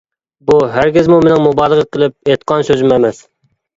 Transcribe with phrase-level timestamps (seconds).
[0.49, 3.21] بۇ ھەرگىزمۇ مېنىڭ مۇبالىغە قىلىپ ئېيتقان سۆزۈم ئەمەس.